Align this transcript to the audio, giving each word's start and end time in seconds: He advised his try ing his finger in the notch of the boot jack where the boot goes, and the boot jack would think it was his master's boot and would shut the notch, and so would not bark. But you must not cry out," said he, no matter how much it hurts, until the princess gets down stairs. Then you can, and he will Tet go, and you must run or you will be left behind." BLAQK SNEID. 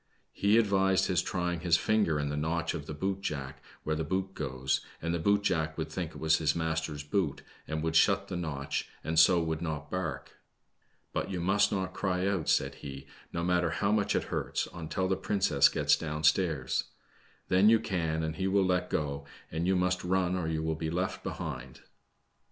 He 0.31 0.57
advised 0.57 1.05
his 1.05 1.21
try 1.21 1.53
ing 1.53 1.59
his 1.59 1.77
finger 1.77 2.19
in 2.19 2.29
the 2.29 2.35
notch 2.35 2.73
of 2.73 2.87
the 2.87 2.93
boot 2.95 3.21
jack 3.21 3.61
where 3.83 3.95
the 3.95 4.03
boot 4.03 4.33
goes, 4.33 4.83
and 4.99 5.13
the 5.13 5.19
boot 5.19 5.43
jack 5.43 5.77
would 5.77 5.89
think 5.91 6.09
it 6.13 6.19
was 6.19 6.39
his 6.39 6.55
master's 6.55 7.03
boot 7.03 7.43
and 7.67 7.83
would 7.83 7.95
shut 7.95 8.27
the 8.27 8.35
notch, 8.35 8.89
and 9.03 9.19
so 9.19 9.39
would 9.43 9.61
not 9.61 9.91
bark. 9.91 10.37
But 11.13 11.29
you 11.29 11.39
must 11.39 11.71
not 11.71 11.93
cry 11.93 12.25
out," 12.25 12.49
said 12.49 12.73
he, 12.81 13.05
no 13.31 13.43
matter 13.43 13.69
how 13.69 13.91
much 13.91 14.15
it 14.15 14.23
hurts, 14.33 14.67
until 14.73 15.07
the 15.07 15.15
princess 15.15 15.69
gets 15.69 15.95
down 15.95 16.23
stairs. 16.23 16.85
Then 17.49 17.69
you 17.69 17.79
can, 17.79 18.23
and 18.23 18.37
he 18.37 18.47
will 18.47 18.67
Tet 18.69 18.89
go, 18.89 19.27
and 19.51 19.67
you 19.67 19.75
must 19.75 20.03
run 20.03 20.35
or 20.35 20.47
you 20.47 20.63
will 20.63 20.73
be 20.73 20.89
left 20.89 21.21
behind." 21.23 21.75
BLAQK 21.75 21.83
SNEID. 21.83 21.87